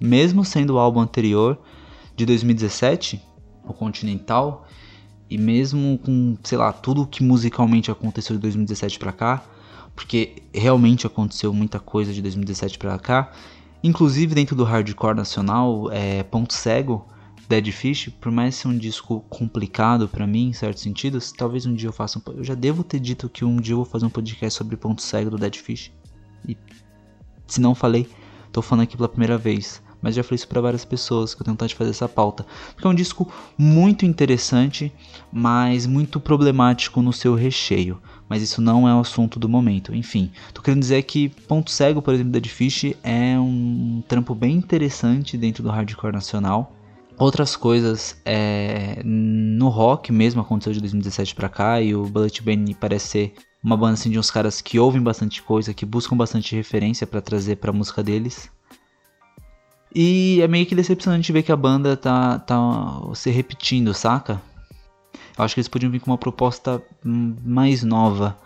Mesmo 0.02 0.44
sendo 0.44 0.74
o 0.74 0.80
álbum 0.80 1.00
anterior, 1.00 1.58
de 2.14 2.26
2017, 2.26 3.22
o 3.72 3.76
Continental, 3.76 4.68
e 5.30 5.38
mesmo 5.38 6.00
com, 6.00 6.38
sei 6.44 6.58
lá, 6.58 6.72
tudo 6.72 7.06
que 7.06 7.24
musicalmente 7.24 7.92
aconteceu 7.92 8.36
de 8.36 8.42
2017 8.42 9.00
para 9.00 9.12
cá, 9.12 9.44
porque 9.96 10.44
realmente 10.54 11.08
aconteceu 11.08 11.54
muita 11.54 11.80
coisa 11.80 12.14
de 12.14 12.22
2017 12.22 12.78
para 12.78 12.98
cá, 13.00 13.32
Inclusive 13.84 14.34
dentro 14.34 14.56
do 14.56 14.64
hardcore 14.64 15.16
nacional, 15.16 15.92
é, 15.92 16.24
Ponto 16.24 16.54
Cego, 16.54 17.06
Dead 17.48 17.72
Fish, 17.72 18.10
por 18.20 18.32
mais 18.32 18.56
ser 18.56 18.68
um 18.68 18.78
disco 18.78 19.24
complicado 19.30 20.08
para 20.08 20.26
mim 20.26 20.50
em 20.50 20.54
certos 20.54 20.84
sentidos, 20.84 21.32
talvez 21.32 21.66
um 21.66 21.74
dia 21.74 21.88
eu 21.88 21.94
faça 21.94 22.20
um, 22.20 22.22
eu 22.34 22.44
já 22.44 22.56
devo 22.56 22.84
ter 22.84 23.00
dito 23.00 23.30
que 23.30 23.46
um 23.46 23.58
dia 23.58 23.74
eu 23.74 23.78
vou 23.78 23.86
fazer 23.86 24.06
um 24.06 24.10
podcast 24.10 24.58
sobre 24.58 24.76
Ponto 24.76 25.02
Cego 25.02 25.30
do 25.30 25.38
Dead 25.38 25.56
Fish. 25.56 25.92
E 26.48 26.58
se 27.46 27.62
não 27.62 27.76
falei, 27.76 28.10
tô 28.52 28.62
falando 28.62 28.84
aqui 28.84 28.98
pela 28.98 29.08
primeira 29.08 29.38
vez, 29.38 29.82
mas 30.02 30.16
já 30.16 30.24
falei 30.24 30.36
isso 30.36 30.48
para 30.48 30.62
várias 30.62 30.86
pessoas 30.86 31.34
que 31.34 31.42
eu 31.42 31.46
tenho 31.46 31.54
vontade 31.54 31.70
de 31.70 31.76
fazer 31.76 31.92
essa 31.92 32.10
pauta, 32.10 32.46
porque 32.74 32.88
é 32.88 32.90
um 32.90 32.96
disco 32.96 33.32
muito 33.58 34.06
interessante, 34.06 34.92
mas 35.32 35.86
muito 35.86 36.20
problemático 36.20 37.02
no 37.02 37.14
seu 37.14 37.36
recheio 37.36 38.00
mas 38.30 38.42
isso 38.42 38.62
não 38.62 38.88
é 38.88 38.94
o 38.94 39.00
assunto 39.00 39.40
do 39.40 39.48
momento. 39.48 39.96
Enfim, 39.96 40.32
tô 40.54 40.62
querendo 40.62 40.82
dizer 40.82 41.02
que 41.04 41.30
Ponto 41.30 41.72
Cego, 41.72 42.02
por 42.02 42.14
exemplo, 42.14 42.32
da 42.32 42.48
Fish 42.48 42.94
é 43.04 43.40
um 43.40 44.04
trampo 44.08 44.36
bem 44.36 44.56
interessante 44.56 45.38
dentro 45.38 45.64
do 45.64 45.70
hardcore 45.70 46.14
nacional. 46.14 46.74
Outras 47.18 47.56
coisas, 47.56 48.22
é, 48.26 49.02
no 49.04 49.70
rock 49.70 50.12
mesmo 50.12 50.42
aconteceu 50.42 50.74
de 50.74 50.80
2017 50.82 51.34
para 51.34 51.50
cá 51.50 51.82
e 51.82 51.96
o 51.96 52.04
Bullet 52.06 52.44
Bane 52.44 52.76
parece 52.76 53.08
ser 53.08 53.34
uma 53.64 53.76
banda 53.76 53.94
assim, 53.94 54.12
de 54.12 54.20
uns 54.20 54.30
caras 54.30 54.62
que 54.62 54.78
ouvem 54.78 55.02
bastante 55.02 55.42
coisa, 55.42 55.74
que 55.74 55.86
buscam 55.86 56.16
bastante 56.16 56.56
referência 56.56 57.08
para 57.08 57.20
trazer 57.20 57.56
para 57.56 57.72
a 57.72 57.74
música 57.74 58.04
deles. 58.04 58.52
E 60.00 60.40
é 60.44 60.48
meio 60.48 60.64
que 60.64 60.76
decepcionante 60.76 61.32
ver 61.32 61.42
que 61.42 61.52
a 61.52 61.56
banda 61.56 61.98
tá, 61.98 62.38
tá 62.38 63.02
se 63.16 63.32
repetindo, 63.32 63.96
saca? 63.96 64.40
Eu 65.36 65.44
acho 65.44 65.56
que 65.56 65.60
eles 65.60 65.68
podiam 65.68 65.92
vir 65.92 66.00
com 66.00 66.12
uma 66.12 66.20
proposta 66.20 66.80
mais 67.04 67.82
nova. 67.82 68.38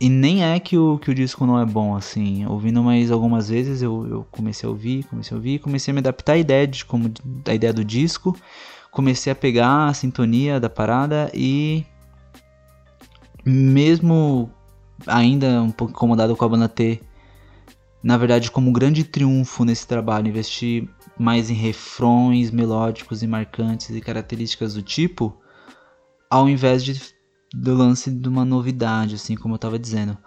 E 0.00 0.08
nem 0.08 0.44
é 0.44 0.60
que 0.60 0.78
o, 0.78 0.96
que 0.96 1.10
o 1.10 1.14
disco 1.14 1.44
não 1.46 1.58
é 1.58 1.66
bom, 1.66 1.96
assim. 1.96 2.46
Ouvindo 2.46 2.80
mais 2.80 3.10
algumas 3.10 3.48
vezes, 3.48 3.82
eu, 3.82 4.06
eu 4.08 4.26
comecei 4.30 4.68
a 4.68 4.70
ouvir, 4.70 5.02
comecei 5.06 5.34
a 5.34 5.36
ouvir, 5.36 5.58
comecei 5.58 5.90
a 5.90 5.94
me 5.94 5.98
adaptar 5.98 6.34
à 6.34 6.38
ideia, 6.38 6.64
de 6.64 6.84
como, 6.84 7.12
à 7.44 7.52
ideia 7.52 7.72
do 7.72 7.84
disco. 7.84 8.36
Comecei 8.92 9.32
a 9.32 9.34
pegar 9.34 9.88
a 9.88 9.94
sintonia 9.94 10.60
da 10.60 10.70
parada 10.70 11.28
e. 11.34 11.84
Mesmo 13.44 14.48
ainda 15.08 15.60
um 15.60 15.72
pouco 15.72 15.92
incomodado 15.92 16.36
com 16.36 16.44
a 16.44 16.48
banda 16.48 16.68
ter, 16.68 17.02
na 18.04 18.18
verdade, 18.18 18.50
como 18.50 18.70
grande 18.70 19.02
triunfo 19.02 19.64
nesse 19.64 19.86
trabalho, 19.86 20.28
investir 20.28 20.86
mais 21.18 21.48
em 21.48 21.54
refrões 21.54 22.50
melódicos 22.50 23.22
e 23.22 23.26
marcantes 23.26 23.90
e 23.90 24.00
características 24.00 24.74
do 24.74 24.82
tipo 24.82 25.42
ao 26.34 26.48
invés 26.48 26.84
de, 26.84 27.00
do 27.54 27.74
lance 27.74 28.10
de 28.10 28.28
uma 28.28 28.44
novidade, 28.44 29.14
assim 29.14 29.36
como 29.36 29.54
eu 29.54 29.56
estava 29.56 29.78
dizendo. 29.78 30.18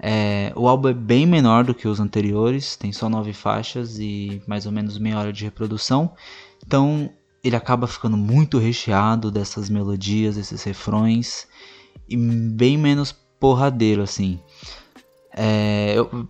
É, 0.00 0.52
o 0.56 0.66
álbum 0.66 0.88
é 0.88 0.92
bem 0.92 1.24
menor 1.24 1.62
do 1.62 1.74
que 1.74 1.86
os 1.86 2.00
anteriores, 2.00 2.74
tem 2.74 2.92
só 2.92 3.08
nove 3.08 3.32
faixas 3.32 3.98
e 4.00 4.42
mais 4.46 4.66
ou 4.66 4.72
menos 4.72 4.98
meia 4.98 5.18
hora 5.18 5.32
de 5.32 5.44
reprodução. 5.44 6.14
Então 6.66 7.08
ele 7.44 7.54
acaba 7.54 7.86
ficando 7.86 8.16
muito 8.16 8.58
recheado 8.58 9.30
dessas 9.30 9.70
melodias, 9.70 10.34
desses 10.34 10.64
refrões 10.64 11.46
e 12.08 12.16
bem 12.16 12.76
menos 12.76 13.12
porradeiro 13.38 14.02
assim. 14.02 14.40
É, 15.32 15.94
eu, 15.96 16.26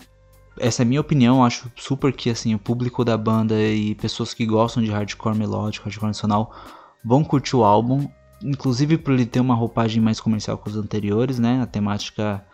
essa 0.59 0.83
é 0.83 0.85
a 0.85 0.87
minha 0.87 1.01
opinião, 1.01 1.45
acho 1.45 1.71
super 1.77 2.13
que 2.13 2.31
assim 2.31 2.55
o 2.55 2.59
público 2.59 3.05
da 3.05 3.17
banda 3.17 3.61
e 3.61 3.95
pessoas 3.95 4.35
que 4.35 4.45
gostam 4.47 4.83
de 4.83 4.91
hardcore 4.91 5.37
melódico, 5.37 5.85
hardcore 5.85 6.09
nacional 6.09 6.55
vão 7.05 7.25
curtir 7.25 7.57
o 7.57 7.65
álbum 7.65 8.09
inclusive 8.45 8.99
por 8.99 9.15
ele 9.15 9.27
ter 9.27 9.41
uma 9.41 9.55
roupagem 9.55 10.03
mais 10.03 10.21
comercial 10.21 10.59
que 10.59 10.69
os 10.69 10.77
anteriores, 10.77 11.39
né? 11.39 11.63
A 11.63 11.67
temática 11.67 12.45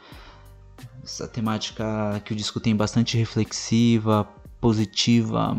essa 1.03 1.27
temática 1.27 2.21
que 2.25 2.33
o 2.33 2.37
disco 2.37 2.61
tem 2.61 2.77
bastante 2.77 3.17
reflexiva, 3.17 4.29
positiva, 4.61 5.57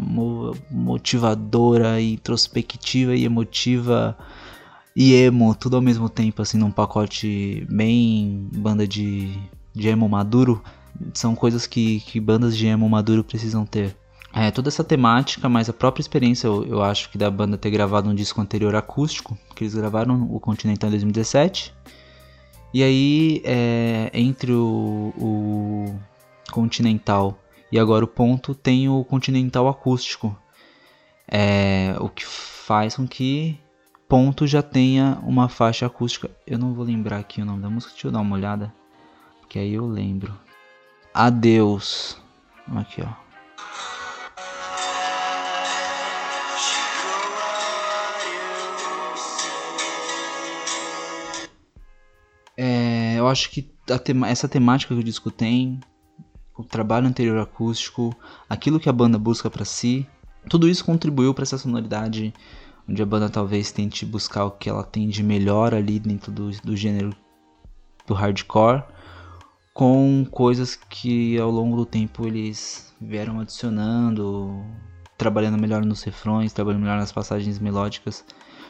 motivadora, 0.70 2.00
introspectiva 2.00 3.16
e 3.16 3.26
emotiva 3.26 4.16
e 4.96 5.14
emo, 5.14 5.56
tudo 5.56 5.76
ao 5.78 5.82
mesmo 5.82 6.08
tempo, 6.08 6.42
assim, 6.42 6.58
num 6.58 6.72
pacote 6.72 7.66
bem 7.70 8.48
banda 8.54 8.88
de, 8.88 9.34
de 9.74 9.88
emo 9.88 10.08
maduro. 10.08 10.62
São 11.14 11.36
coisas 11.36 11.66
que, 11.68 12.00
que 12.02 12.20
bandas 12.20 12.58
de 12.58 12.68
emo 12.68 12.90
maduro 12.90 13.24
precisam 13.24 13.66
ter. 13.66 13.96
É, 14.34 14.52
toda 14.52 14.70
essa 14.70 14.84
temática, 14.84 15.50
mas 15.50 15.70
a 15.70 15.74
própria 15.74 16.02
experiência, 16.02 16.48
eu, 16.48 16.64
eu, 16.64 16.84
acho 16.84 17.10
que 17.10 17.18
da 17.18 17.32
banda 17.32 17.58
ter 17.58 17.72
gravado 17.72 18.10
um 18.10 18.14
disco 18.14 18.40
anterior 18.40 18.76
acústico, 18.76 19.38
que 19.56 19.64
eles 19.64 19.74
gravaram 19.74 20.28
o 20.32 20.40
Continental 20.40 20.88
em 20.88 20.92
2017. 20.92 21.74
E 22.72 22.84
aí, 22.84 23.42
é, 23.44 24.12
entre 24.14 24.52
o, 24.52 25.14
o, 25.18 26.00
Continental 26.52 27.40
e 27.72 27.80
agora 27.80 28.06
o 28.06 28.08
Ponto, 28.08 28.54
tem 28.54 28.88
o 28.88 29.04
Continental 29.04 29.68
acústico. 29.68 30.38
É, 31.28 31.96
o 32.00 32.10
que 32.10 32.26
faz 32.26 32.96
com 32.96 33.08
que 33.08 33.60
Ponto 34.08 34.48
já 34.48 34.64
tenha 34.64 35.20
uma 35.24 35.48
faixa 35.48 35.86
acústica. 35.86 36.30
Eu 36.46 36.58
não 36.58 36.74
vou 36.74 36.86
lembrar 36.86 37.18
aqui 37.18 37.42
o 37.42 37.46
nome 37.46 37.62
da 37.62 37.70
música, 37.70 37.94
deixa 37.94 38.08
eu 38.08 38.12
dar 38.12 38.22
uma 38.22 38.36
olhada, 38.36 38.74
que 39.48 39.58
aí 39.60 39.74
eu 39.74 39.88
lembro. 39.88 40.34
Adeus. 41.14 42.18
Aqui, 42.76 43.02
ó. 43.02 43.30
eu 53.20 53.28
acho 53.28 53.52
que 53.52 53.70
tema, 54.04 54.28
essa 54.28 54.48
temática 54.48 54.94
que 54.94 55.00
o 55.00 55.04
disco 55.04 55.30
tem, 55.30 55.80
o 56.58 56.64
trabalho 56.64 57.08
anterior 57.08 57.38
acústico, 57.38 58.16
aquilo 58.50 58.80
que 58.80 58.90
a 58.90 58.94
banda 58.94 59.18
busca 59.18 59.50
para 59.50 59.66
si, 59.66 60.08
tudo 60.50 60.68
isso 60.68 60.86
contribuiu 60.86 61.34
para 61.34 61.44
essa 61.44 61.58
sonoridade 61.58 62.34
onde 62.88 63.02
a 63.04 63.06
banda 63.06 63.30
talvez 63.30 63.72
tente 63.72 64.06
buscar 64.06 64.46
o 64.46 64.52
que 64.52 64.70
ela 64.70 64.84
tem 64.84 65.08
de 65.08 65.22
melhor 65.22 65.76
ali 65.76 66.00
dentro 66.00 66.32
do, 66.32 66.50
do 66.62 66.76
gênero 66.76 67.16
do 68.08 68.16
hardcore, 68.16 68.84
com 69.80 70.28
coisas 70.30 70.76
que 70.76 71.40
ao 71.40 71.50
longo 71.50 71.78
do 71.78 71.86
tempo 71.86 72.28
eles 72.28 72.94
vieram 73.00 73.40
adicionando, 73.40 74.62
trabalhando 75.18 75.58
melhor 75.58 75.86
nos 75.86 76.04
refrões, 76.04 76.52
trabalhando 76.52 76.82
melhor 76.82 76.98
nas 76.98 77.14
passagens 77.14 77.60
melódicas. 77.60 78.26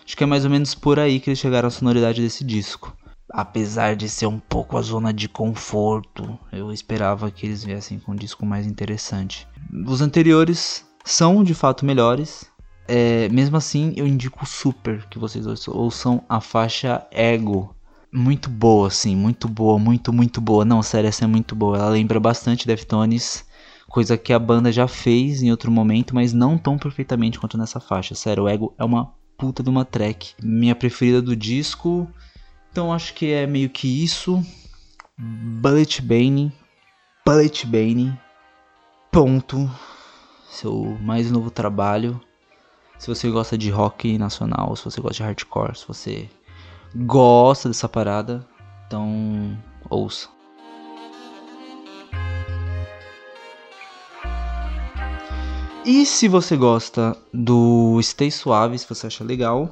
Acho 0.05 0.15
que 0.15 0.23
é 0.23 0.27
mais 0.27 0.45
ou 0.45 0.51
menos 0.51 0.75
por 0.75 0.99
aí 0.99 1.19
que 1.19 1.31
eles 1.31 1.39
chegaram 1.39 1.67
à 1.67 1.71
sonoridade 1.71 2.21
desse 2.21 2.43
disco 2.43 2.95
apesar 3.31 3.95
de 3.95 4.09
ser 4.09 4.25
um 4.25 4.39
pouco 4.39 4.75
a 4.77 4.81
zona 4.81 5.13
de 5.13 5.29
conforto, 5.29 6.37
eu 6.51 6.71
esperava 6.71 7.29
que 7.29 7.45
eles 7.45 7.63
viessem 7.63 7.99
com 7.99 8.11
um 8.11 8.15
disco 8.15 8.43
mais 8.43 8.65
interessante. 8.65 9.47
Os 9.87 10.01
anteriores 10.01 10.83
são 11.05 11.43
de 11.43 11.53
fato 11.53 11.85
melhores. 11.85 12.45
É, 12.87 13.29
mesmo 13.29 13.55
assim, 13.55 13.93
eu 13.95 14.07
indico 14.07 14.47
super 14.47 15.05
que 15.07 15.19
vocês 15.19 15.45
ouçam 15.67 16.23
a 16.27 16.41
faixa 16.41 17.05
Ego. 17.11 17.75
Muito 18.11 18.49
boa, 18.49 18.87
assim, 18.87 19.15
muito 19.15 19.47
boa, 19.47 19.77
muito, 19.77 20.11
muito 20.11 20.41
boa. 20.41 20.65
Não, 20.65 20.81
sério, 20.81 21.07
essa 21.07 21.25
é 21.25 21.27
muito 21.27 21.55
boa. 21.55 21.77
Ela 21.77 21.89
lembra 21.89 22.19
bastante 22.19 22.65
Deftones, 22.67 23.45
coisa 23.87 24.17
que 24.17 24.33
a 24.33 24.39
banda 24.39 24.71
já 24.71 24.87
fez 24.87 25.41
em 25.41 25.51
outro 25.51 25.71
momento, 25.71 26.15
mas 26.15 26.33
não 26.33 26.57
tão 26.57 26.77
perfeitamente 26.77 27.39
quanto 27.39 27.57
nessa 27.57 27.79
faixa. 27.79 28.15
Sério, 28.15 28.43
o 28.43 28.49
Ego 28.49 28.73
é 28.77 28.83
uma 28.83 29.13
puta 29.37 29.63
de 29.63 29.69
uma 29.69 29.85
track. 29.85 30.33
Minha 30.41 30.75
preferida 30.75 31.21
do 31.21 31.35
disco. 31.35 32.07
Então 32.71 32.93
acho 32.93 33.13
que 33.13 33.31
é 33.31 33.47
meio 33.47 33.69
que 33.69 34.03
isso. 34.03 34.43
Bullet 35.17 36.01
Bane. 36.01 36.51
Bullet 37.25 37.65
Bane. 37.65 38.19
Ponto. 39.11 39.69
Seu 40.49 40.97
mais 41.01 41.31
novo 41.31 41.49
trabalho. 41.49 42.19
Se 42.97 43.07
você 43.07 43.29
gosta 43.29 43.57
de 43.57 43.69
rock 43.69 44.17
nacional, 44.17 44.75
se 44.75 44.83
você 44.83 44.99
gosta 44.99 45.15
de 45.15 45.23
hardcore, 45.23 45.77
se 45.77 45.87
você 45.87 46.29
gosta 46.95 47.69
dessa 47.69 47.87
parada, 47.87 48.45
então 48.87 49.57
ouça. 49.89 50.29
E 55.85 56.05
se 56.05 56.27
você 56.27 56.55
gosta 56.57 57.17
do 57.33 57.99
Stay 58.01 58.29
Suave, 58.29 58.77
se 58.77 58.87
você 58.87 59.07
acha 59.07 59.23
legal 59.23 59.69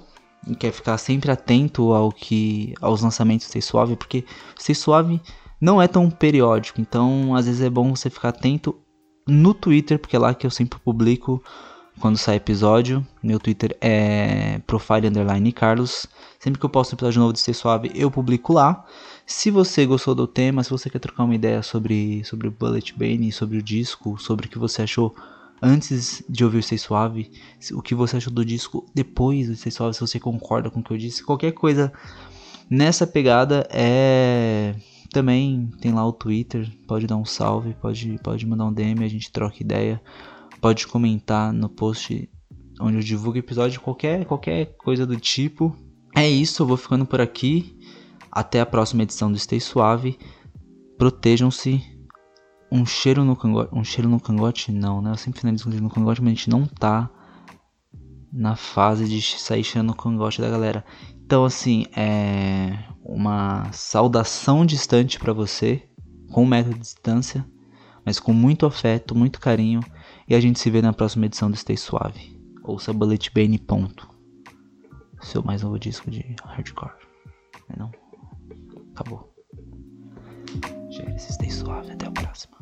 e 0.48 0.56
quer 0.56 0.72
ficar 0.72 0.98
sempre 0.98 1.30
atento 1.30 1.94
ao 1.94 2.12
que 2.12 2.74
aos 2.82 3.02
lançamentos 3.02 3.46
do 3.46 3.50
Stay 3.50 3.62
Suave, 3.62 3.96
porque 3.96 4.26
Stay 4.58 4.74
Suave 4.74 5.22
não 5.60 5.82
é 5.82 5.88
tão 5.88 6.10
periódico, 6.10 6.80
então 6.80 7.36
às 7.36 7.46
vezes 7.46 7.62
é 7.62 7.70
bom 7.70 7.94
você 7.96 8.10
ficar 8.10 8.30
atento 8.30 8.76
no 9.28 9.54
Twitter, 9.54 10.00
porque 10.00 10.16
é 10.16 10.20
lá 10.20 10.34
que 10.34 10.48
eu 10.48 10.52
sempre 10.52 10.80
publico 10.80 11.44
quando 12.00 12.18
sai 12.18 12.36
episódio. 12.36 13.06
Meu 13.22 13.40
Twitter 13.40 13.76
é 13.82 14.60
profile 14.68 15.08
underline 15.08 15.52
Carlos. 15.52 16.08
Sempre 16.40 16.60
que 16.60 16.66
eu 16.66 16.70
posto 16.70 16.94
um 16.94 16.96
episódio 16.96 17.20
novo 17.20 17.34
de 17.34 17.40
Stay 17.40 17.54
Suave, 17.54 17.92
eu 17.96 18.10
publico 18.12 18.54
lá. 18.54 18.86
Se 19.26 19.52
você 19.52 19.86
gostou 19.86 20.16
do 20.16 20.28
tema, 20.28 20.64
se 20.64 20.70
você 20.70 20.90
quer 20.90 21.00
trocar 21.00 21.24
uma 21.24 21.36
ideia 21.36 21.62
sobre, 21.62 22.24
sobre 22.24 22.48
o 22.48 22.52
Bullet 22.52 22.98
Bane, 22.98 23.32
sobre 23.32 23.58
o 23.58 23.62
disco, 23.62 24.18
sobre 24.18 24.48
o 24.48 24.50
que 24.50 24.58
você 24.58 24.84
achou 24.84 25.16
antes 25.62 26.24
de 26.30 26.46
ouvir 26.46 26.60
o 26.60 26.64
Stay 26.64 26.78
Suave, 26.78 27.32
o 27.74 27.82
que 27.82 27.96
você 27.96 28.18
achou 28.18 28.32
do 28.32 28.46
disco 28.46 28.86
depois 28.94 29.48
do 29.48 29.56
Stay 29.56 29.72
Suave, 29.72 29.94
se 29.96 30.02
você 30.02 30.20
concorda 30.20 30.70
com 30.70 30.80
o 30.80 30.84
que 30.84 30.94
eu 30.94 30.98
disse, 30.98 31.24
qualquer 31.24 31.52
coisa 31.52 31.92
nessa 32.70 33.08
pegada 33.08 33.68
é 33.72 34.76
também 35.12 35.72
tem 35.82 35.94
lá 35.94 36.06
o 36.06 36.12
Twitter, 36.12 36.70
pode 36.86 37.08
dar 37.08 37.16
um 37.16 37.26
salve, 37.26 37.74
pode 37.82 38.20
pode 38.22 38.46
mandar 38.46 38.66
um 38.66 38.74
DM, 38.74 39.04
a 39.04 39.08
gente 39.08 39.32
troca 39.32 39.64
ideia, 39.64 40.02
pode 40.62 40.88
comentar 40.88 41.54
no 41.54 41.70
post 41.70 42.30
onde 42.80 42.98
eu 42.98 43.04
divulgo 43.04 43.38
episódio, 43.38 43.82
qualquer 43.82 44.26
qualquer 44.26 44.78
coisa 44.78 45.06
do 45.06 45.20
tipo. 45.20 45.76
É 46.16 46.28
isso, 46.28 46.62
eu 46.62 46.68
vou 46.68 46.78
ficando 46.78 47.06
por 47.06 47.22
aqui. 47.22 47.78
Até 48.32 48.60
a 48.60 48.66
próxima 48.66 49.04
edição 49.04 49.32
do 49.32 49.38
Stay 49.38 49.60
Suave. 49.60 50.18
Protejam-se 50.98 51.82
um 52.72 52.86
cheiro 52.86 53.24
no 53.24 53.36
cangote. 53.36 53.74
Um 53.74 53.84
cheiro 53.84 54.10
no 54.10 54.20
cangote, 54.20 54.72
não, 54.72 55.02
né? 55.02 55.12
Eu 55.12 55.18
sempre 55.18 55.40
finalizo 55.40 55.68
um 55.68 55.72
cheiro 55.72 55.84
no 55.84 55.92
cangote, 55.92 56.22
mas 56.22 56.32
a 56.32 56.36
gente 56.36 56.50
não 56.50 56.66
tá 56.66 57.10
na 58.32 58.56
fase 58.56 59.08
de 59.08 59.22
sair 59.22 59.64
cheirando 59.64 59.88
no 59.88 59.96
cangote 59.96 60.42
da 60.42 60.50
galera. 60.50 60.86
Então, 61.26 61.46
assim, 61.46 61.86
é 61.96 62.78
uma 63.04 63.72
saudação 63.72 64.66
distante 64.66 65.20
para 65.20 65.34
você, 65.34 65.84
com 66.32 66.44
um 66.44 66.48
metro 66.48 66.74
de 66.74 66.80
distância, 66.80 67.46
mas 68.06 68.20
com 68.20 68.34
muito 68.34 68.66
afeto, 68.66 69.16
muito 69.16 69.40
carinho. 69.40 69.82
E 70.28 70.36
a 70.36 70.40
gente 70.42 70.60
se 70.60 70.70
vê 70.70 70.82
na 70.82 70.92
próxima 70.92 71.26
edição 71.26 71.50
do 71.50 71.56
Stay 71.56 71.78
Suave. 71.78 72.38
Ouça 72.64 72.92
Bullet 72.92 73.32
Bane, 73.34 73.58
ponto. 73.58 74.10
Seu 75.22 75.42
mais 75.42 75.64
novo 75.64 75.80
disco 75.80 76.12
de 76.12 76.36
hardcore. 76.44 76.92
Não, 77.70 77.76
é 77.76 77.80
não? 77.80 77.92
Acabou. 78.94 79.34
Gênesis, 80.90 81.36
Stay 81.36 81.50
Suave. 81.50 81.92
Até 81.92 82.08
a 82.08 82.12
próxima. 82.12 82.58